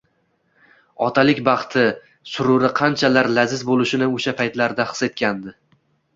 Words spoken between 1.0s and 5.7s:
Otalik baxti sururi qanchalar laziz bo`lishini o`sha paytlarda his etgandi